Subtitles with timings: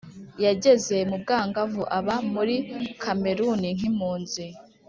[0.45, 2.55] yageze mu bwangavu aba muri
[3.01, 4.45] kameruni nk’impunzi.